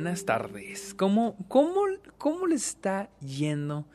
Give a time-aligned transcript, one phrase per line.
[0.00, 0.94] buenas tardes.
[0.94, 1.82] ¿Cómo, cómo,
[2.16, 3.86] ¿Cómo les está yendo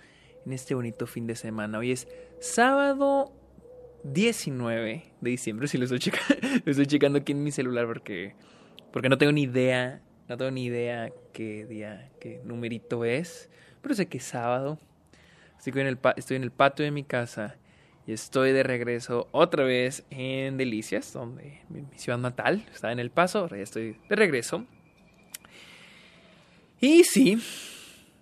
[0.45, 1.79] en este bonito fin de semana?
[1.79, 2.07] Hoy es
[2.39, 3.33] sábado
[4.03, 5.99] 19 de diciembre, si lo estoy,
[6.63, 8.35] lo estoy checando aquí en mi celular porque,
[8.93, 9.99] porque no tengo ni idea,
[10.29, 13.49] no tengo ni idea qué día, qué numerito es,
[13.81, 14.77] pero sé que es sábado.
[15.57, 17.57] Estoy en el, estoy en el patio de mi casa
[18.05, 23.09] y estoy de regreso otra vez en Delicias, donde mi, ciudad natal está en El
[23.09, 23.49] Paso.
[23.49, 24.67] Ya estoy de regreso.
[26.85, 27.39] Y sí,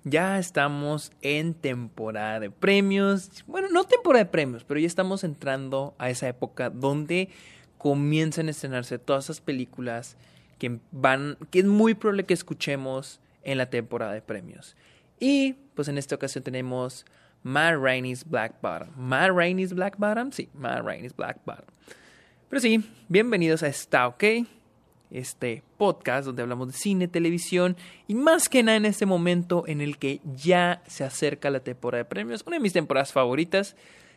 [0.06, 3.44] ya estamos en temporada de premios.
[3.46, 7.28] Bueno, no temporada de premios, pero ya estamos entrando a esa época donde
[7.78, 10.16] comienzan a estrenarse todas esas películas
[10.60, 14.78] que van, que es muy probable que escuchemos en la temporada de premios.
[15.20, 17.06] Y pues en esta ocasión tenemos
[17.42, 18.92] Matt Rainey's Black Bottom.
[18.96, 21.66] Matt Rainey's Black Bottom, sí, Matt Rainey's Black Bottom.
[22.48, 24.24] Pero sí, bienvenidos a Está OK,
[25.14, 29.80] este podcast donde hablamos de cine, televisión y más que nada en este momento en
[29.80, 33.76] el que ya se acerca la temporada de premios, una de mis temporadas favoritas.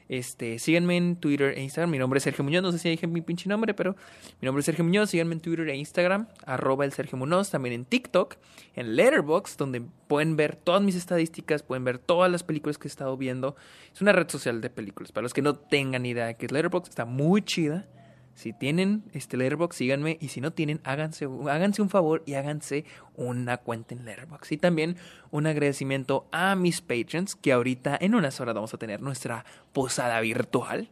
[0.09, 1.91] Este, síganme en Twitter e Instagram.
[1.91, 2.63] Mi nombre es Sergio Muñoz.
[2.63, 3.97] No sé si dije mi pinche nombre, pero
[4.41, 5.11] mi nombre es Sergio Muñoz.
[5.11, 6.29] Síganme en Twitter e Instagram.
[6.45, 7.51] Arroba el Sergio Muñoz.
[7.51, 8.37] También en TikTok.
[8.77, 11.65] En Letterboxd, donde pueden ver todas mis estadísticas.
[11.65, 13.57] Pueden ver todas las películas que he estado viendo.
[13.93, 15.11] Es una red social de películas.
[15.11, 17.89] Para los que no tengan idea de qué es Letterboxd, está muy chida.
[18.37, 20.19] Si tienen este Letterboxd, síganme.
[20.21, 22.85] Y si no tienen, háganse, háganse un favor y háganse
[23.15, 24.53] una cuenta en Letterboxd.
[24.53, 24.97] Y también
[25.31, 30.21] un agradecimiento a mis patrons, que ahorita en unas horas vamos a tener nuestra posada
[30.21, 30.91] virtual.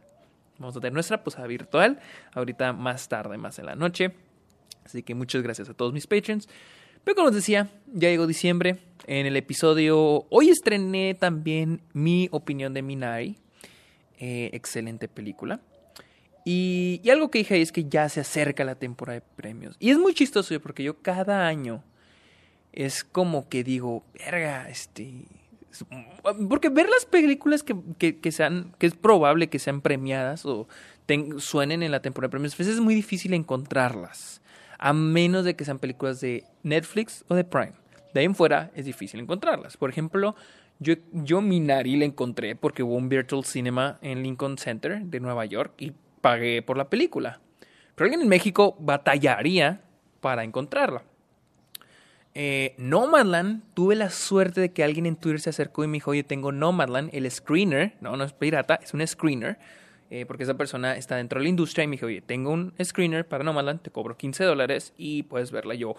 [0.57, 1.99] Vamos a tener nuestra posada virtual.
[2.33, 4.15] Ahorita más tarde, más en la noche.
[4.83, 6.49] Así que muchas gracias a todos mis patrons.
[7.03, 8.79] Pero como les decía, ya llegó diciembre.
[9.05, 13.37] En el episodio, hoy estrené también mi opinión de Minari.
[14.17, 15.59] Eh, excelente película.
[16.47, 19.75] Y, algo que dije ahí es que ya se acerca la temporada de premios.
[19.79, 21.83] Y es muy chistoso porque yo cada año
[22.71, 25.25] es como que digo, verga, este...
[26.47, 27.75] Porque ver las películas que,
[28.19, 30.67] que, sean, que es probable que sean premiadas o
[31.39, 34.41] suenen en la temporada de premios, pues es muy difícil encontrarlas.
[34.77, 37.73] A menos de que sean películas de Netflix o de Prime.
[38.13, 39.77] De ahí en fuera es difícil encontrarlas.
[39.77, 40.35] Por ejemplo,
[40.79, 45.45] yo, yo Minari la encontré porque hubo un Virtual Cinema en Lincoln Center de Nueva
[45.45, 45.93] York y
[46.25, 47.39] pagué por la película.
[47.93, 49.81] Pero alguien en México batallaría
[50.21, 51.03] para encontrarla.
[52.33, 56.09] Eh, Nomadland, tuve la suerte de que alguien en Twitter se acercó y me dijo,
[56.09, 59.59] oye, tengo Nomadland, el screener, no, no es pirata, es un screener,
[60.09, 62.73] eh, porque esa persona está dentro de la industria y me dijo, oye, tengo un
[62.83, 65.95] screener para Nomadland, te cobro 15 dólares y puedes verla yo,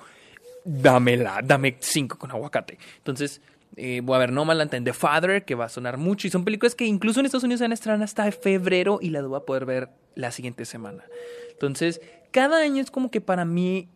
[0.64, 2.78] dámela, dame 5 con aguacate.
[2.96, 3.40] Entonces,
[3.76, 6.26] eh, voy a ver Nomadland en The Father, que va a sonar mucho.
[6.26, 9.10] Y son películas que incluso en Estados Unidos se van a estrenar hasta febrero y
[9.10, 11.04] las voy a poder ver la siguiente semana.
[11.50, 12.00] Entonces,
[12.30, 13.88] cada año es como que para mí,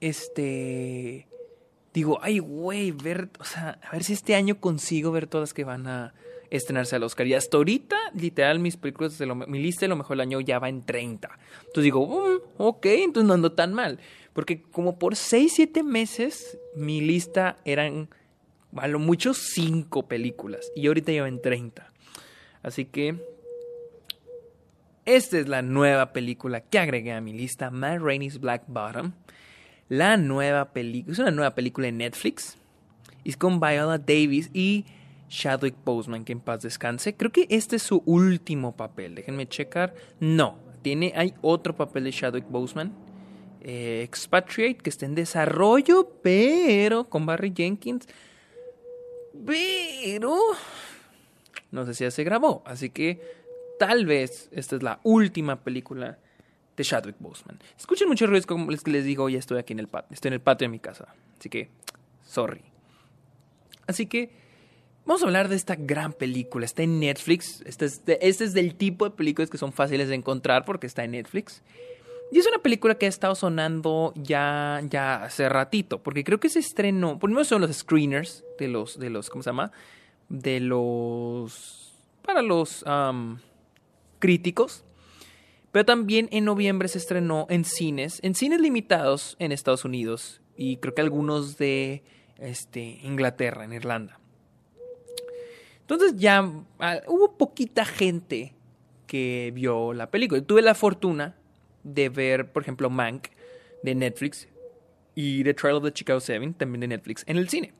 [0.00, 1.26] este,
[1.94, 5.64] digo, ay, güey, ver, o sea, a ver si este año consigo ver todas que
[5.64, 6.14] van a
[6.50, 7.26] estrenarse al Oscar.
[7.26, 10.40] Y hasta ahorita, literal, mis películas, de lo, mi lista de lo mejor del año
[10.40, 11.30] ya va en 30.
[11.60, 13.98] Entonces digo, mm, ok, entonces no ando tan mal.
[14.32, 18.08] Porque como por 6, 7 meses, mi lista eran
[18.76, 20.70] a lo mucho 5 películas.
[20.74, 21.90] Y ahorita lleva en 30.
[22.62, 23.16] Así que
[25.04, 29.12] esta es la nueva película que agregué a mi lista, Matt Rainey's Black Bottom.
[29.88, 32.58] La nueva película, es una nueva película en Netflix.
[33.24, 34.84] Es con Viola Davis y
[35.28, 37.14] Chadwick Boseman, que en paz descanse.
[37.14, 39.14] Creo que este es su último papel.
[39.14, 39.94] Déjenme checar.
[40.20, 42.92] No, tiene, hay otro papel de Chadwick Boseman.
[43.62, 48.06] Eh, Expatriate, que está en desarrollo, pero con Barry Jenkins.
[49.46, 50.38] Pero
[51.70, 52.62] no sé si ya se grabó.
[52.66, 53.20] Así que
[53.78, 56.18] tal vez esta es la última película
[56.76, 57.58] de Chadwick Boseman.
[57.76, 60.34] Escuchen muchos ruidos como les, les digo, ya estoy aquí en el patio, estoy en
[60.34, 61.70] el patio de mi casa, así que
[62.24, 62.62] sorry.
[63.86, 64.30] Así que
[65.04, 68.76] vamos a hablar de esta gran película, está en Netflix, este es, este es del
[68.76, 71.62] tipo de películas que son fáciles de encontrar porque está en Netflix.
[72.30, 76.50] Y es una película que ha estado sonando ya, ya hace ratito, porque creo que
[76.50, 79.72] se estrenó, primero son los screeners de los, de los, ¿cómo se llama?
[80.28, 82.84] De los, para los,
[84.18, 84.84] críticos.
[85.72, 90.78] Pero también en noviembre se estrenó en cines, en cines limitados en Estados Unidos y
[90.78, 92.02] creo que algunos de
[92.38, 94.18] este, Inglaterra, en Irlanda.
[95.80, 96.50] Entonces ya
[96.80, 98.54] ah, hubo poquita gente
[99.06, 100.42] que vio la película.
[100.42, 101.36] Tuve la fortuna
[101.82, 103.28] de ver, por ejemplo, Mank
[103.82, 104.48] de Netflix
[105.14, 107.72] y The Trial of the Chicago Seven también de Netflix en el cine,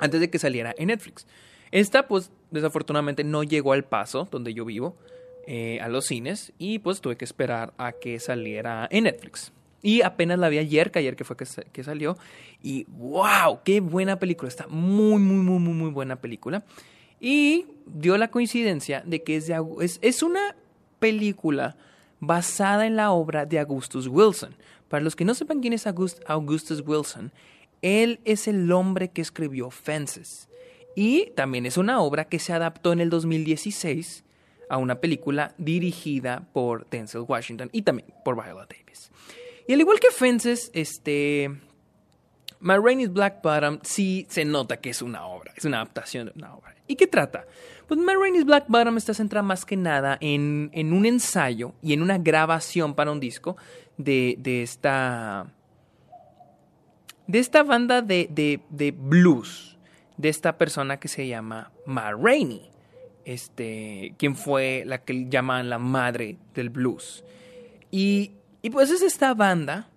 [0.00, 1.26] antes de que saliera en Netflix.
[1.70, 4.96] Esta, pues, desafortunadamente no llegó al paso donde yo vivo.
[5.44, 9.50] Eh, a los cines y pues tuve que esperar a que saliera en Netflix.
[9.82, 12.16] Y apenas la vi ayer, que ayer que fue que, que salió.
[12.62, 14.48] Y wow, qué buena película.
[14.48, 16.64] Está muy, muy, muy, muy, muy buena película.
[17.18, 20.54] Y dio la coincidencia de que es, de, es, es una
[21.00, 21.76] película
[22.22, 24.54] basada en la obra de Augustus Wilson.
[24.88, 27.32] Para los que no sepan quién es Augustus Wilson,
[27.82, 30.48] él es el hombre que escribió Fences.
[30.94, 34.24] Y también es una obra que se adaptó en el 2016
[34.68, 39.10] a una película dirigida por Denzel Washington y también por Viola Davis.
[39.66, 41.50] Y al igual que Fences, este.
[42.62, 46.32] My Rainey's Black Bottom sí se nota que es una obra, es una adaptación de
[46.36, 46.76] una obra.
[46.86, 47.44] ¿Y qué trata?
[47.88, 51.92] Pues My Rainey's Black Bottom está centrada más que nada en, en, un ensayo y
[51.92, 53.56] en una grabación para un disco
[53.98, 55.52] de, de esta.
[57.26, 59.76] de esta banda de, de, de blues
[60.16, 62.70] de esta persona que se llama Ma Rainey,
[63.24, 67.24] este, quien fue la que llaman la madre del blues.
[67.90, 68.32] Y,
[68.62, 69.88] y pues es esta banda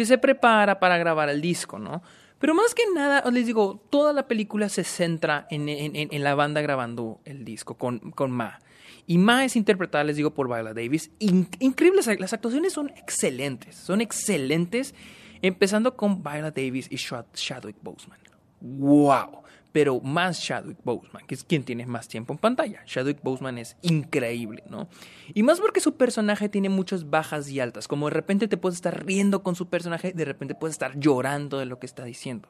[0.00, 2.02] que se prepara para grabar el disco, ¿no?
[2.38, 6.62] Pero más que nada, les digo, toda la película se centra en, en, la banda
[6.62, 8.60] grabando el disco con, con, Ma.
[9.06, 11.10] Y Ma es interpretada, les digo, por Viola Davis.
[11.18, 14.94] increíbles, las actuaciones son excelentes, son excelentes,
[15.42, 18.20] empezando con Viola Davis y Chadwick Boseman.
[18.62, 19.42] ¡Wow!
[19.72, 22.84] Pero más Chadwick Boseman, que es quien tiene más tiempo en pantalla.
[22.84, 24.88] Chadwick Boseman es increíble, ¿no?
[25.32, 28.76] Y más porque su personaje tiene muchas bajas y altas, como de repente te puedes
[28.76, 32.48] estar riendo con su personaje, de repente puedes estar llorando de lo que está diciendo.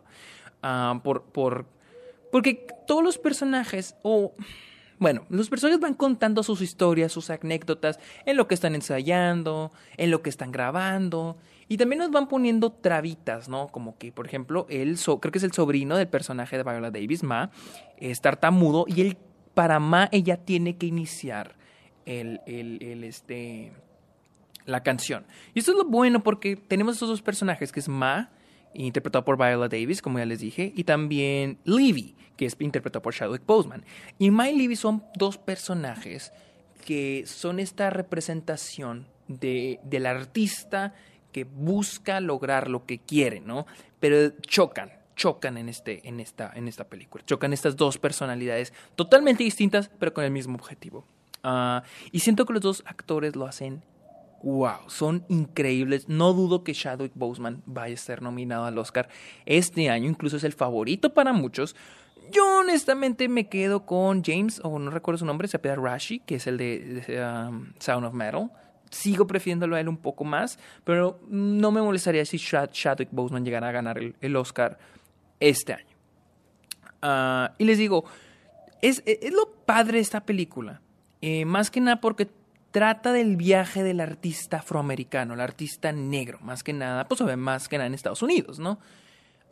[0.63, 1.67] Ah, por, por,
[2.33, 4.35] porque todos los personajes, o...
[4.99, 10.11] Bueno, los personajes van contando sus historias, sus anécdotas, en lo que están ensayando, en
[10.11, 11.39] lo que están grabando,
[11.71, 13.69] y también nos van poniendo trabitas, ¿no?
[13.69, 17.23] Como que, por ejemplo, él, creo que es el sobrino del personaje de Viola Davis,
[17.23, 17.53] Ma,
[17.97, 19.17] es tartamudo y él,
[19.55, 21.55] para Ma, ella tiene que iniciar
[22.07, 23.73] el, el, este,
[24.67, 25.25] la canción.
[25.55, 28.33] Y esto es lo bueno porque tenemos estos dos personajes, que es Ma,
[28.75, 33.15] interpretado por Viola Davis, como ya les dije, y también Levy, que es interpretado por
[33.15, 33.85] Chadwick Boseman.
[34.19, 36.33] Y Ma y Levy son dos personajes
[36.85, 40.95] que son esta representación de, del artista
[41.33, 43.67] que busca lograr lo que quiere, ¿no?
[43.99, 47.25] Pero chocan, chocan en, este, en, esta, en esta película.
[47.27, 51.05] Chocan estas dos personalidades totalmente distintas, pero con el mismo objetivo.
[51.43, 51.81] Uh,
[52.13, 53.83] y siento que los dos actores lo hacen
[54.43, 56.09] wow, son increíbles.
[56.09, 59.09] No dudo que Chadwick Boseman vaya a ser nominado al Oscar
[59.47, 61.77] este año, incluso es el favorito para muchos.
[62.33, 66.37] Yo honestamente me quedo con James, o no recuerdo su nombre, se llama Rashi, que
[66.37, 68.51] es el de, um, Sound of Metal
[68.91, 73.69] sigo prefiriéndolo a él un poco más, pero no me molestaría si Chadwick Boseman llegara
[73.69, 74.79] a ganar el, Oscar
[75.39, 75.97] este año.
[77.01, 78.05] Ah, y les digo,
[78.83, 80.81] es, es, lo padre de esta película,
[81.23, 82.29] eh, más que nada porque
[82.71, 87.79] trata del viaje del artista afroamericano, el artista negro, más que nada, pues más que
[87.79, 88.79] nada en Estados Unidos, ¿no?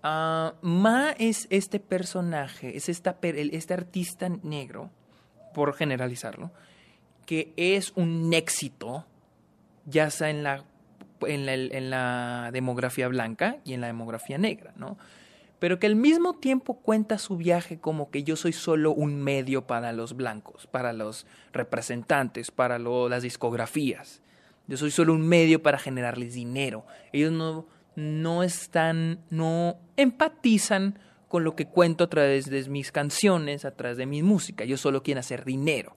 [0.05, 4.91] Uh, Ma es este personaje, es esta, este artista negro,
[5.53, 6.53] por generalizarlo,
[7.27, 9.07] que es un éxito
[9.89, 10.65] ya sea en la,
[11.27, 14.99] en la, demografía blanca y en la demografía negra, ¿no?
[15.59, 19.67] Pero que al mismo tiempo cuenta su viaje como que yo soy solo un medio
[19.67, 24.23] para los blancos, para los representantes, para las discografías.
[24.69, 26.87] Yo soy solo un medio para generarles dinero.
[27.13, 33.65] Ellos no, no están, no empatizan con lo que cuento a través de mis canciones,
[33.65, 34.63] a través de mi música.
[34.63, 35.97] Ellos solo quieren hacer dinero.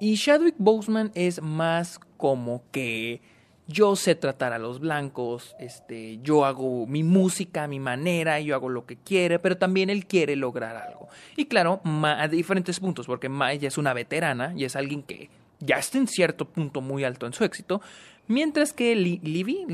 [0.00, 3.20] Y Chadwick Boseman es más como que
[3.68, 8.54] yo sé tratar a los blancos, este, yo hago mi música a mi manera, yo
[8.54, 11.08] hago lo que quiere, pero también él quiere lograr algo.
[11.36, 15.30] Y claro, a diferentes puntos, porque Ma ya es una veterana y es alguien que
[15.58, 17.80] ya está en cierto punto muy alto en su éxito,
[18.28, 19.64] mientras que Livy,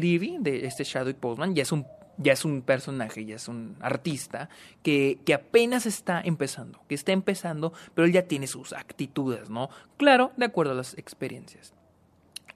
[0.41, 1.87] de este Chadwick Boseman, ya es un
[2.19, 4.51] ya es un personaje, ya es un artista
[4.83, 9.71] que, que, apenas está empezando, que está empezando, pero él ya tiene sus actitudes, ¿no?
[9.97, 11.75] Claro, de acuerdo a las experiencias.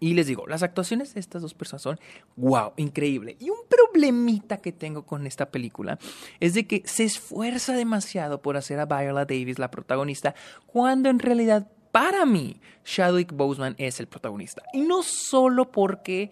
[0.01, 2.01] Y les digo, las actuaciones de estas dos personas son
[2.37, 3.37] wow, increíble.
[3.41, 5.99] Y un problemita que tengo con esta película
[6.41, 10.35] es de que se esfuerza demasiado por hacer a Viola Davis la protagonista,
[10.67, 14.63] cuando en realidad para mí Chadwick Boseman es el protagonista.
[14.73, 16.31] Y no solo porque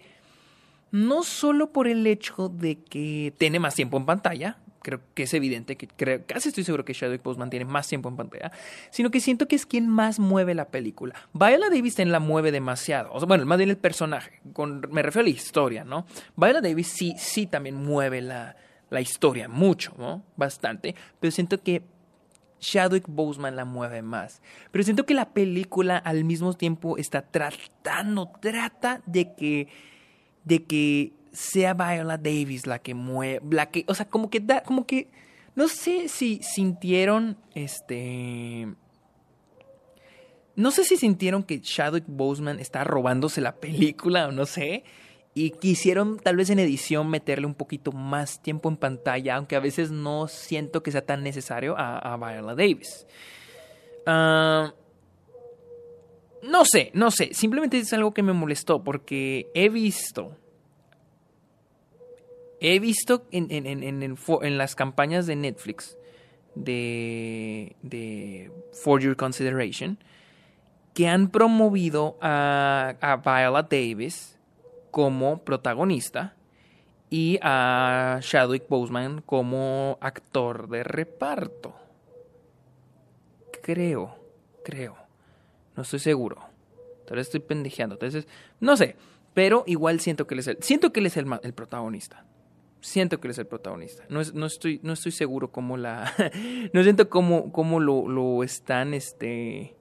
[0.91, 5.33] no solo por el hecho de que tiene más tiempo en pantalla, creo que es
[5.33, 8.51] evidente que creo, casi estoy seguro que Chadwick Boseman tiene más tiempo en pantalla,
[8.91, 11.15] sino que siento que es quien más mueve la película.
[11.33, 14.41] Viola Davis la mueve demasiado, o sea, bueno, más bien el personaje,
[14.91, 16.05] me refiero a la historia, ¿no?
[16.35, 18.57] Viola Davis sí, sí también mueve la,
[18.91, 20.21] la historia mucho, ¿no?
[20.37, 21.81] Bastante, pero siento que
[22.59, 24.41] Chadwick Boseman la mueve más.
[24.71, 29.67] Pero siento que la película al mismo tiempo está tratando, trata de que
[30.43, 34.63] de que sea Viola Davis la que mueve, la que, o sea, como que da,
[34.63, 35.09] como que,
[35.55, 38.67] no sé si sintieron, este,
[40.55, 44.83] no sé si sintieron que Chadwick Boseman está robándose la película o no sé.
[45.37, 49.59] Y quisieron tal vez en edición meterle un poquito más tiempo en pantalla, aunque a
[49.59, 53.05] veces no siento que sea tan necesario a, Viola Davis.
[54.05, 54.73] Ah,
[56.41, 57.33] no sé, no sé.
[57.33, 60.37] Simplemente es algo que me molestó porque he visto.
[62.67, 65.99] He visto en, en las campañas de Netflix
[66.55, 69.99] de, de For Your Consideration
[70.95, 74.39] que han promovido a, a Viola Davis
[74.89, 76.33] como protagonista
[77.11, 81.75] y a Chadwick Boseman como actor de reparto.
[83.61, 84.17] Creo,
[84.63, 84.95] creo.
[85.75, 86.41] No estoy seguro.
[87.03, 87.93] Todavía estoy pendejeando.
[87.93, 88.27] Entonces,
[88.59, 88.95] no sé.
[89.35, 92.25] Pero igual siento que él es el, siento que él es el, el protagonista.
[92.85, 94.05] Siento que él es el protagonista.
[94.09, 96.13] No, no, estoy, no estoy seguro cómo la.
[96.73, 99.75] no siento cómo, cómo lo, lo están este,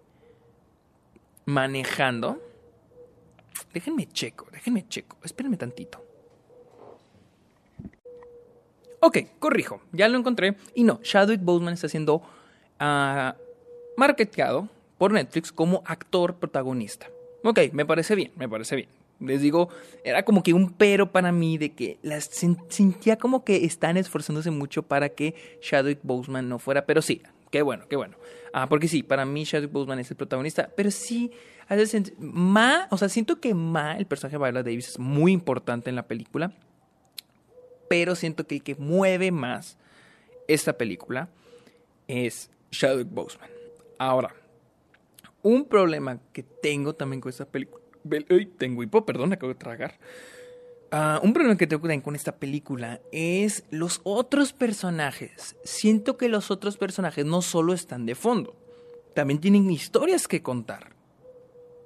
[1.45, 2.41] manejando.
[3.75, 5.19] Déjenme checo, déjenme checo.
[5.23, 6.03] Espérenme tantito.
[9.01, 9.83] Ok, corrijo.
[9.93, 10.57] Ya lo encontré.
[10.75, 12.23] Y no, Chadwick Boseman está siendo
[12.81, 13.35] uh,
[13.99, 17.07] marketeado por Netflix como actor protagonista.
[17.43, 18.89] Ok, me parece bien, me parece bien.
[19.21, 19.69] Les digo,
[20.05, 22.29] era como que un pero para mí de que las
[22.69, 27.63] sentía como que están esforzándose mucho para que Chadwick Boseman no fuera, pero sí, qué
[27.63, 28.17] bueno, qué bueno.
[28.53, 31.31] Ah, porque sí, para mí Chadwick Boseman es el protagonista, pero sí,
[32.19, 35.97] Ma, o sea, siento que Ma, el personaje de Viola Davis, es muy importante en
[35.97, 36.53] la película,
[37.89, 39.79] pero siento que el que mueve más
[40.49, 41.29] esta película
[42.09, 43.49] es Chadwick Boseman.
[43.99, 44.35] Ahora,
[45.43, 47.84] un problema que tengo también con esta película,
[48.59, 49.99] tengo hipo, perdón, acabo de tragar.
[50.91, 55.57] Ah, un problema que tengo con esta película es los otros personajes.
[55.65, 58.57] Siento que los otros personajes no solo están de fondo,
[59.15, 60.94] también tienen historias que contar.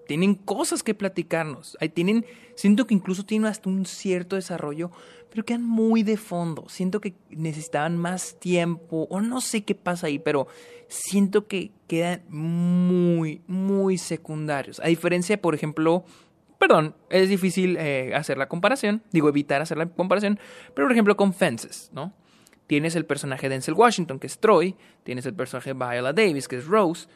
[0.09, 1.77] Tienen cosas que platicarnos.
[1.83, 2.25] Ahí tienen,
[2.55, 4.91] siento que incluso tienen hasta un cierto desarrollo,
[5.29, 6.65] pero quedan muy de fondo.
[6.71, 10.47] Siento que necesitaban más tiempo, o no sé qué pasa ahí, pero
[10.88, 14.81] siento que quedan muy, muy secundarios.
[14.81, 16.05] A diferencia, por ejemplo,
[16.59, 20.41] Perdón, es difícil eh, hacer la comparación, digo evitar hacer la comparación,
[20.75, 22.12] pero por ejemplo con Fences, ¿no?
[22.67, 24.75] Tienes el personaje de Denzel Washington, que es Troy,
[25.05, 27.07] tienes el personaje de Viola Davis, que es Rose,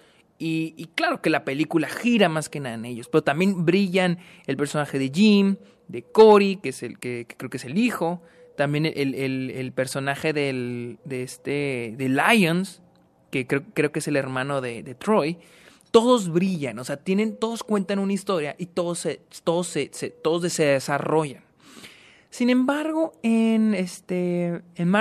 [0.43, 4.57] y, claro que la película gira más que nada en ellos, pero también brillan el
[4.57, 5.57] personaje de Jim,
[5.89, 8.23] de Cory, que es el que, creo que es el hijo,
[8.57, 12.83] también el, personaje del, de este de Lions,
[13.31, 15.39] que creo, creo que es el hermano de, de Troy
[15.93, 20.53] todos brillan, o sea, tienen, todos cuentan una historia y todos se, todos se, todos
[20.53, 21.45] se desarrollan.
[22.33, 24.95] Sin embargo, en este en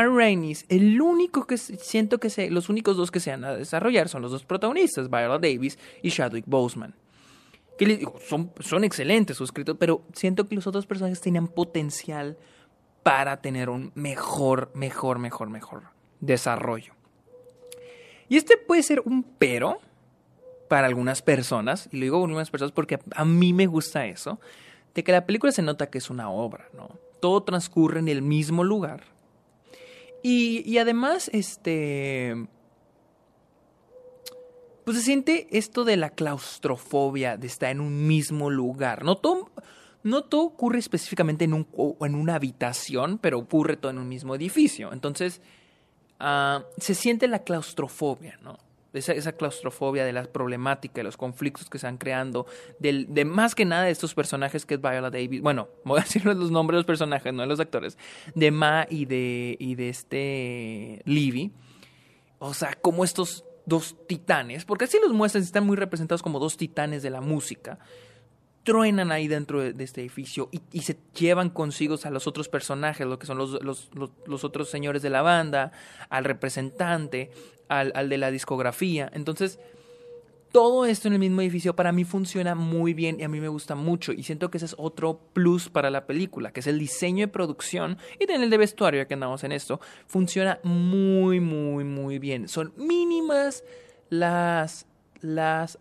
[0.68, 4.22] el único que siento que se, los únicos dos que se van a desarrollar son
[4.22, 6.94] los dos protagonistas, Viola Davis y Chadwick Boseman.
[7.78, 11.48] Que les digo, son, son excelentes sus escritos, pero siento que los otros personajes tenían
[11.48, 12.38] potencial
[13.02, 15.84] para tener un mejor, mejor, mejor, mejor
[16.20, 16.96] desarrollo.
[18.28, 19.80] Y este puede ser un pero,
[20.68, 24.42] para algunas personas, y lo digo algunas personas porque a mí me gusta eso,
[24.94, 26.90] de que la película se nota que es una obra, ¿no?
[27.22, 29.04] Todo transcurre en el mismo lugar.
[30.24, 32.48] Y, además, este...
[34.84, 39.06] Pues se siente esto de la claustrofobia, de estar en un mismo lugar.
[39.06, 39.52] No todo,
[40.04, 41.68] no todo ocurre específicamente en, un,
[42.02, 44.92] en una habitación, pero ocurre todo en un mismo edificio.
[44.92, 45.40] Entonces,
[46.20, 48.58] uh, se siente la claustrofobia, ¿no?
[48.94, 52.46] Esa, esa, claustrofobia, de la problemática, de los conflictos que se han creando,
[52.80, 56.26] de más que nada de estos personajes que es Viola Davis, bueno, voy a decir
[56.26, 57.98] los nombres de los personajes, no de los actores,
[58.36, 61.52] de Ma y de, y de este Livy.
[62.40, 66.58] O sea, como estos dos titanes, porque así los muestran, están muy representados como dos
[66.58, 67.80] titanes de la música,
[68.64, 73.18] truenan ahí dentro de, este edificio y, se llevan consigo a los otros personajes, lo
[73.18, 73.90] que son los, los,
[74.26, 75.72] los, otros señores de la banda,
[76.10, 77.32] al representante,
[77.70, 79.10] al, al, de la discografía.
[79.14, 79.60] Entonces,
[80.52, 83.48] todo esto en el mismo edificio para mí funciona muy bien y a mí me
[83.48, 86.78] gusta mucho y siento que ese es otro plus para la película, que es el
[86.78, 91.40] diseño de producción y también el de vestuario, ya que andamos en esto, funciona muy,
[91.40, 92.48] muy, muy bien.
[92.48, 93.64] Son mínimas
[94.10, 94.86] las...
[95.22, 95.78] las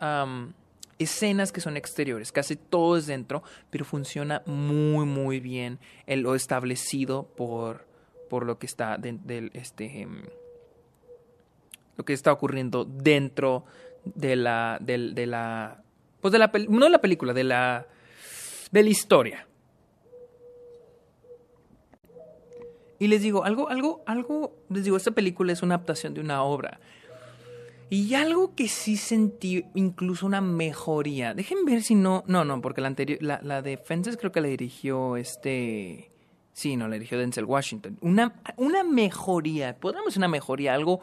[1.01, 6.35] escenas que son exteriores, casi todo es dentro, pero funciona muy muy bien en lo
[6.35, 7.87] establecido por,
[8.29, 10.23] por lo que está del este em,
[11.97, 13.65] lo que está ocurriendo dentro
[14.05, 15.83] de la de, la
[16.21, 17.87] pues de la no de la película, de la
[18.71, 19.47] de la historia.
[22.99, 26.43] Y les digo, algo, algo, algo, les digo, esta película es una adaptación de una
[26.43, 26.81] obra.
[27.93, 31.35] Y algo que sí sentí, incluso una mejoría.
[31.35, 32.23] Dejen ver si no.
[32.29, 33.19] No, no, porque la anterior.
[33.21, 36.13] La, la de Fences creo que la dirigió este.
[36.53, 37.99] Sí, no, la dirigió Denzel Washington.
[38.01, 39.75] Una, una mejoría.
[39.77, 41.01] Podríamos una mejoría, algo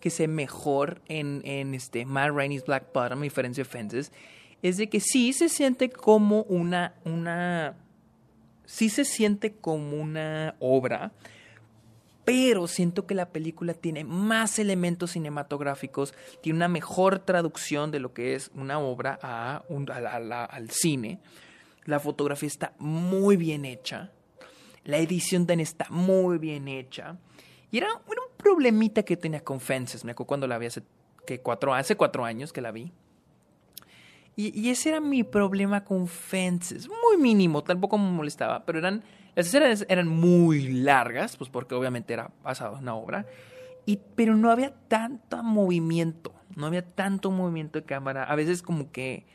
[0.00, 4.10] que se mejor en, en este Matt Rainey's Black Bottom, diferencia de Fences,
[4.62, 6.94] es de que sí se siente como una.
[7.04, 7.76] una
[8.64, 11.12] sí se siente como una obra
[12.30, 18.14] pero siento que la película tiene más elementos cinematográficos, tiene una mejor traducción de lo
[18.14, 21.18] que es una obra al cine.
[21.86, 24.12] La fotografía está muy bien hecha,
[24.84, 27.18] la edición también está muy bien hecha.
[27.72, 30.84] Y era, un problemita que tenía con Fences, me acuerdo cuando la vi hace,
[31.26, 32.92] que cuatro, hace cuatro años que la vi.
[34.36, 39.02] Y, y, ese era mi problema con Fences, muy mínimo, tampoco me molestaba, pero eran
[39.34, 43.26] las escenas eran muy largas, pues porque obviamente era basado en una obra,
[43.86, 48.24] y, pero no había tanto movimiento, no había tanto movimiento de cámara.
[48.24, 49.26] A veces como que...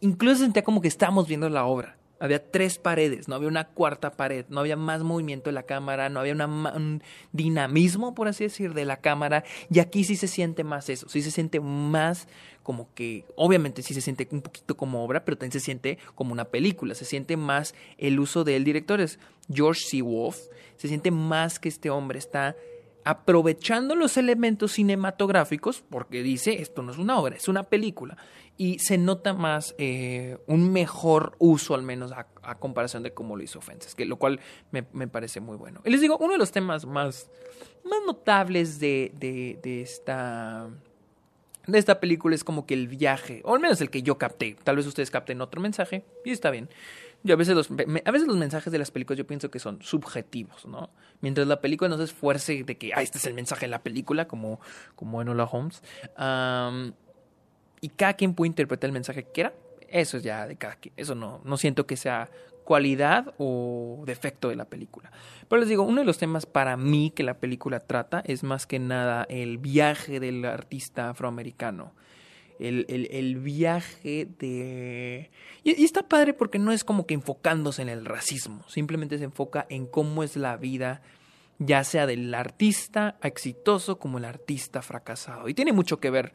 [0.00, 1.97] Incluso sentía como que estábamos viendo la obra.
[2.20, 6.08] Había tres paredes, no había una cuarta pared, no había más movimiento de la cámara,
[6.08, 9.44] no había un dinamismo, por así decir, de la cámara.
[9.70, 12.26] Y aquí sí se siente más eso, sí se siente más
[12.62, 16.32] como que, obviamente sí se siente un poquito como obra, pero también se siente como
[16.32, 19.18] una película, se siente más el uso del director, es
[19.50, 20.02] George C.
[20.02, 20.36] Wolf,
[20.76, 22.56] se siente más que este hombre está
[23.08, 28.18] aprovechando los elementos cinematográficos, porque dice, esto no es una obra, es una película,
[28.58, 32.26] y se nota más eh, un mejor uso, al menos a,
[32.58, 34.40] comparación de cómo lo hizo Fences, que lo cual
[34.72, 35.80] me, parece muy bueno.
[35.86, 37.30] Y les digo, uno de los temas más,
[37.82, 40.68] más notables de, de, esta
[41.66, 44.54] de esta película es como que el viaje, o al menos el que yo capté.
[44.64, 46.68] Tal vez ustedes capten otro mensaje y está bien.
[47.24, 49.82] Yo a veces los, a veces los mensajes de las películas yo pienso que son
[49.82, 50.90] subjetivos, ¿no?
[51.20, 53.82] Mientras la película no se esfuerce de que, ah, este es el mensaje de la
[53.82, 54.60] película, como,
[54.94, 55.82] como Enola Holmes
[57.80, 59.52] y cada quien puede interpretar el mensaje que quiera,
[59.88, 60.94] eso es ya de cada quien.
[60.96, 62.30] Eso no, no siento que sea
[62.64, 65.10] cualidad o defecto de la película.
[65.48, 68.66] Pero les digo, uno de los temas para mí que la película trata es más
[68.66, 71.92] que nada el viaje del artista afroamericano.
[72.58, 75.30] El, el, viaje de...
[75.62, 79.66] Y, está padre porque no es como que enfocándose en el racismo, simplemente se enfoca
[79.68, 81.02] en cómo es la vida,
[81.58, 85.48] ya sea del artista exitoso como el artista fracasado.
[85.48, 86.32] Y tiene mucho que ver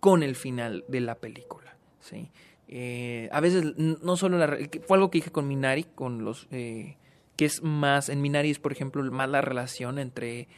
[0.00, 1.76] con el final de la película.
[2.00, 2.30] ¿sí?
[2.74, 4.38] Eh, a veces no solo
[4.86, 6.96] fue algo que dije con Minari, con los eh,
[7.36, 10.48] que es más en Minari es por ejemplo más la relación entre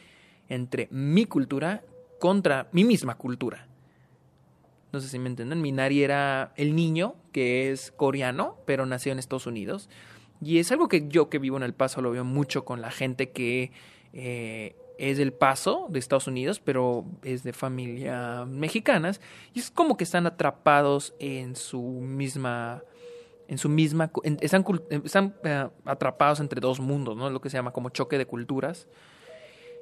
[0.47, 1.83] entre mi cultura
[2.19, 3.67] contra mi misma cultura.
[4.95, 5.61] No sé si me entienden.
[5.61, 9.89] Minari era el niño que es coreano, pero nació en Estados Unidos.
[10.41, 12.91] Y es algo que yo que vivo en El Paso lo veo mucho con la
[12.91, 13.73] gente que
[14.13, 19.19] eh, es del Paso de Estados Unidos, pero es de familia mexicanas
[19.53, 22.81] y es como que están atrapados en su misma
[23.49, 24.65] en su misma están,
[25.03, 27.29] están eh, atrapados entre dos mundos, ¿no?
[27.29, 28.87] Lo que se llama como choque de culturas.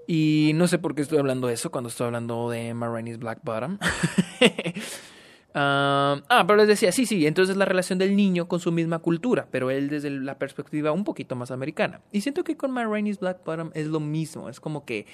[0.07, 3.39] Y no sé por qué estoy hablando de eso cuando estoy hablando de Marini's Black
[3.43, 3.77] Bottom.
[5.53, 9.47] ah, pero les decía, sí, sí, entonces la relación del niño con su misma cultura,
[9.49, 12.01] pero él desde la perspectiva un poquito más americana.
[12.11, 15.05] Y siento que con Rainey's Black Bottom es lo mismo, es como que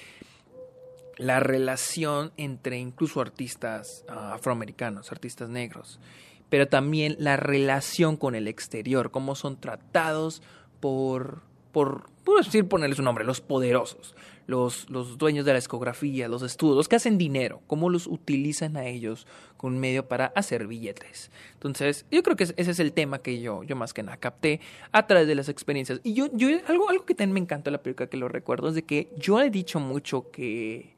[1.16, 6.00] la relación entre incluso artistas ah, afroamericanos, artistas negros,
[6.48, 10.42] pero también la relación con el exterior, cómo son tratados
[10.80, 14.16] por, por, por decir, ponerles un nombre, los poderosos,
[14.50, 18.76] los, los dueños de la discografía, los estudios, los que hacen dinero, cómo los utilizan
[18.76, 21.30] a ellos con medio para hacer billetes.
[21.54, 24.60] Entonces, yo creo que ese es el tema que yo, yo más que nada capté
[24.90, 26.00] a través de las experiencias.
[26.02, 28.74] Y yo, yo algo, algo que también me encanta la película que lo recuerdo es
[28.74, 30.96] de que yo he dicho mucho que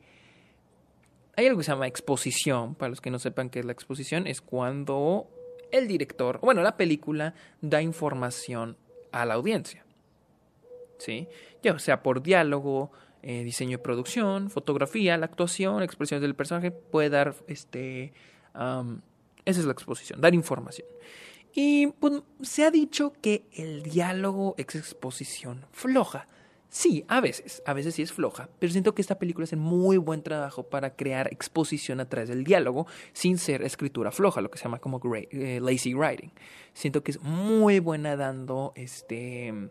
[1.37, 2.75] hay algo que se llama exposición.
[2.75, 5.29] Para los que no sepan qué es la exposición, es cuando
[5.71, 8.79] el director, bueno, la película da información
[9.11, 9.85] a la audiencia.
[10.97, 11.29] ¿Sí?
[11.63, 17.11] Ya sea por diálogo, eh, diseño de producción, fotografía, la actuación, expresiones del personaje, puede
[17.11, 18.13] dar, este,
[18.55, 20.87] esa es la exposición, dar información.
[21.55, 26.27] Y pues, se ha dicho que el diálogo es exposición floja.
[26.69, 29.99] Sí, a veces, a veces sí es floja, pero siento que esta película hace muy
[29.99, 34.57] buen trabajo para crear exposición a través del diálogo sin ser escritura floja, lo que
[34.57, 36.31] se llama como eh, lazy writing.
[36.73, 39.71] Siento que es muy buena dando este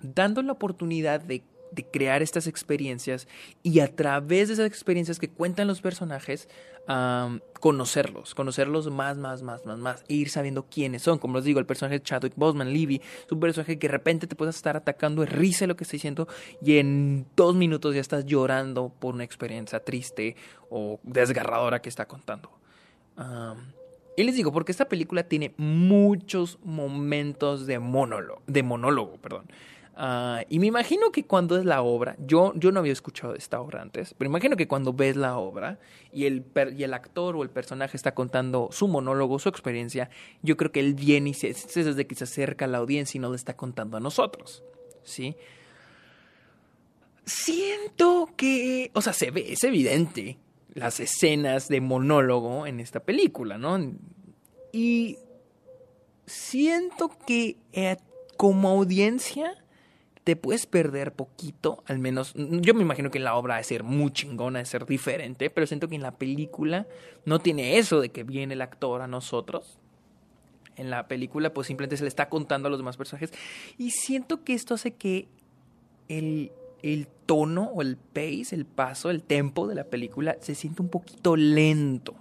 [0.00, 3.28] dando la oportunidad de de crear estas experiencias
[3.62, 6.48] y a través de esas experiencias que cuentan los personajes,
[7.60, 11.18] conocerlos, conocerlos más, más, más, más, más, e ir sabiendo quiénes son.
[11.18, 14.26] Como les digo, el personaje de Chadwick Boseman, Libby, es un personaje que de repente
[14.26, 16.28] te puedes estar atacando, risa lo que está diciendo
[16.62, 20.36] y en dos minutos ya estás llorando por una experiencia triste
[20.70, 22.50] o desgarradora que está contando.
[24.16, 29.44] y les digo, porque esta película tiene muchos momentos de monólogo, de monólogo, perdón.
[30.00, 33.60] Ah, y me imagino que cuando es la obra, yo, yo no había escuchado esta
[33.60, 35.80] obra antes, pero imagino que cuando ves la obra
[36.12, 36.44] y el,
[36.76, 40.08] y el actor o el personaje está contando su monólogo, su experiencia,
[40.40, 43.18] yo creo que él viene y se, es desde que se acerca a la audiencia
[43.18, 44.62] y no le está contando a nosotros.
[45.02, 45.34] ¿Sí?
[47.24, 50.38] Siento que, o sea, se ve, es evidente
[50.74, 53.76] las escenas de monólogo en esta película, ¿no?
[54.70, 55.18] Y
[56.24, 57.96] siento que eh,
[58.36, 59.56] como audiencia
[60.28, 64.10] te puedes perder poquito, al menos yo me imagino que la obra a ser muy
[64.10, 66.86] chingona, de ser diferente, pero siento que en la película
[67.24, 69.78] no tiene eso de que viene el actor a nosotros.
[70.76, 73.32] En la película pues simplemente se le está contando a los demás personajes
[73.78, 75.28] y siento que esto hace que
[76.08, 80.82] el, el tono o el pace, el paso, el tempo de la película se siente
[80.82, 82.16] un poquito lento.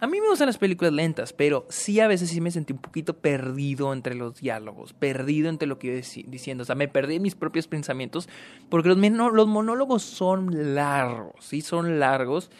[0.00, 2.80] A mí me gustan las películas lentas, pero sí a veces sí me sentí un
[2.80, 7.20] poquito perdido entre los diálogos, perdido entre lo que iba diciendo, o sea, me perdí
[7.20, 8.28] mis propios pensamientos,
[8.68, 12.50] porque los, los monólogos son largos, sí son largos,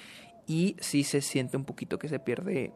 [0.46, 2.72] y sí se siente un poquito que se pierde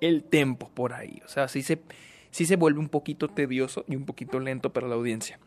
[0.00, 1.82] el tempo por ahí, o sea, sí se,
[2.30, 5.38] sí se vuelve un poquito tedioso y un poquito lento para la audiencia.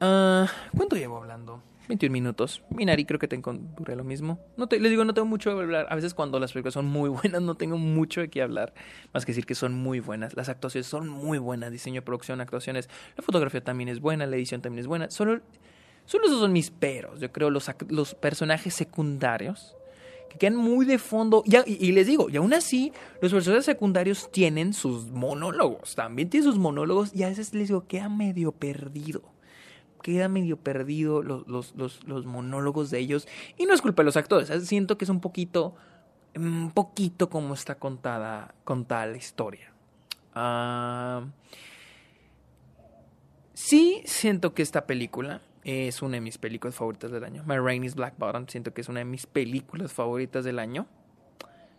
[0.00, 1.62] Ah, ¿Cuánto llevo hablando?
[1.90, 2.62] 21 minutos.
[2.70, 4.38] Minari creo que te dure lo mismo.
[4.56, 5.86] No te, les digo, no tengo mucho que hablar.
[5.90, 8.72] A veces cuando las películas son muy buenas no tengo mucho de qué hablar.
[9.12, 10.36] Más que decir que son muy buenas.
[10.36, 11.72] Las actuaciones son muy buenas.
[11.72, 12.88] Diseño, producción, actuaciones.
[13.16, 14.26] La fotografía también es buena.
[14.26, 15.10] La edición también es buena.
[15.10, 15.40] Solo,
[16.04, 17.20] solo esos son mis peros.
[17.20, 19.76] Yo creo los, los personajes secundarios
[20.30, 21.42] que quedan muy de fondo.
[21.44, 25.96] Y, y, les digo, y aún así, los personajes secundarios tienen sus monólogos.
[25.96, 29.22] También tienen sus monólogos y a veces les digo, queda medio perdido
[30.00, 33.28] queda medio perdido los, los, los, los, monólogos de ellos.
[33.56, 35.74] Y no es culpa de los actores, siento que es un poquito,
[36.34, 39.72] un poquito como está contada, contada la historia.
[40.34, 41.24] Ah,
[43.52, 47.44] sí, siento que esta película es una de mis películas favoritas del año.
[47.46, 50.86] My Rain is Black Bottom, siento que es una de mis películas favoritas del año.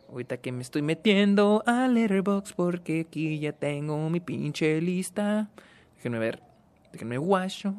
[0.09, 5.49] Ahorita que me estoy metiendo a Letterboxd porque aquí ya tengo mi pinche lista.
[5.95, 6.43] Déjenme ver,
[6.91, 7.75] déjenme guacho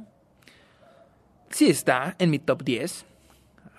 [1.52, 3.04] sí está en mi top 10,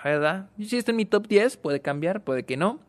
[0.03, 0.49] ¿verdad?
[0.57, 2.79] Si está en mi top 10, puede cambiar, puede que no.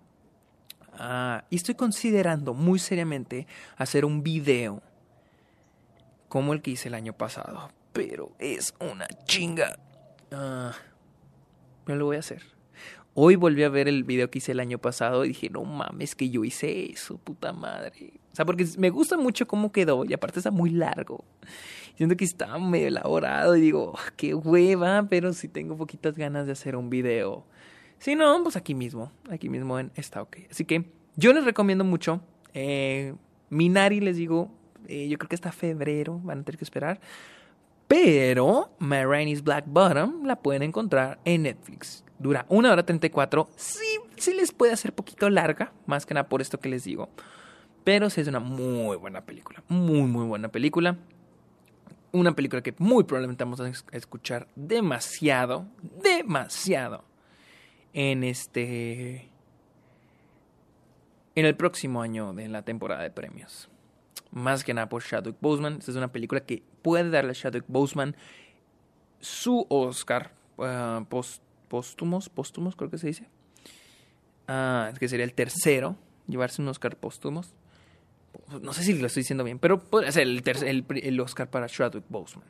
[0.99, 4.83] Ah, y estoy considerando muy seriamente hacer un video
[6.29, 7.71] como el que hice el año pasado.
[7.93, 9.79] Pero es una chinga.
[10.33, 10.73] Uh,
[11.85, 12.43] pero lo voy a hacer.
[13.15, 16.17] Hoy volví a ver el video que hice el año pasado y dije, no mames,
[16.17, 18.15] que yo hice eso, puta madre.
[18.35, 21.25] O sea, porque me gusta mucho cómo quedó y aparte está muy largo.
[21.95, 26.45] Siento que está medio elaborado y digo, ah, qué hueva, pero sí tengo poquitas ganas
[26.47, 27.47] de hacer un video.
[28.01, 30.39] Si no, pues aquí mismo, aquí mismo en está ok.
[30.51, 32.23] Así que yo les recomiendo mucho.
[32.55, 33.15] Eh,
[33.51, 34.51] Minari, les digo,
[34.89, 37.01] eh, yo creo que hasta febrero van a tener que esperar.
[37.87, 39.05] Pero My
[39.43, 42.03] Black Bottom la pueden encontrar en Netflix.
[42.19, 43.49] Dura una hora 34.
[43.55, 47.11] Sí, sí les puede hacer poquito larga, más que nada por esto que les digo.
[47.85, 49.63] Pero sí es una muy buena película.
[49.69, 50.97] Muy, muy buena película.
[52.13, 55.67] Una película que muy probablemente vamos a escuchar demasiado,
[56.03, 57.05] demasiado
[57.93, 59.29] en este.
[61.35, 63.69] En el próximo año de la temporada de premios.
[64.31, 65.75] Más que nada por Chadwick Boseman.
[65.75, 68.17] Esta es una película que puede darle a Chadwick Boseman
[69.21, 71.05] su Oscar uh,
[71.69, 73.29] póstumos, póstumos creo que se dice.
[74.47, 77.55] Ah, que sería el tercero, llevarse un Oscar póstumos
[78.63, 82.05] no sé si lo estoy diciendo bien, pero podría ser el, el, Oscar para Chadwick
[82.09, 82.47] Boseman.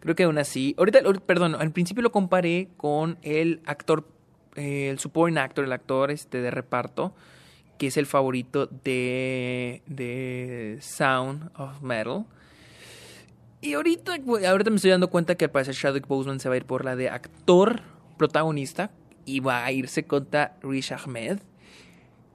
[0.00, 0.74] creo que aún así.
[0.78, 4.06] Ahorita, perdón, al principio lo comparé con el actor,
[4.56, 7.14] eh, el supporting actor, el actor este de reparto,
[7.78, 12.24] que es el favorito de, de Sound of Metal.
[13.60, 14.16] Y ahorita,
[14.46, 16.84] ahorita me estoy dando cuenta que al parecer Chadwick Boseman se va a ir por
[16.84, 17.80] la de actor
[18.18, 18.90] protagonista
[19.24, 21.38] y va a irse contra Rish Ahmed.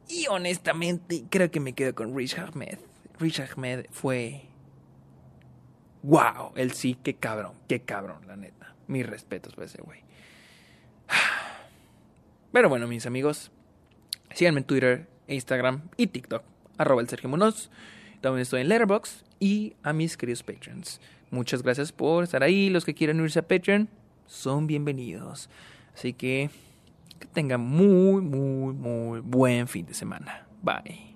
[0.10, 2.80] Y honestamente, creo que me quedo con Rich Ahmed.
[3.19, 4.41] Rich Ahmed fue.
[6.02, 6.54] ¡Wow!
[6.56, 8.74] Él sí, qué cabrón, qué cabrón, la neta.
[8.88, 10.02] Mis respetos para ese güey.
[12.52, 13.52] Pero bueno, mis amigos,
[14.34, 16.43] síganme en Twitter, Instagram y TikTok.
[16.80, 17.69] Arroba el Sergio Munoz.
[18.22, 21.00] También estoy en Letterboxd y a mis queridos patrons.
[21.30, 22.72] Muchas gracias por estar ahí.
[22.72, 23.89] Los que quieran unirse a Patreon
[24.26, 25.50] son bienvenidos.
[25.93, 26.50] Así que
[27.20, 30.48] que tengan muy, muy, muy buen fin de semana.
[30.62, 31.10] Bye.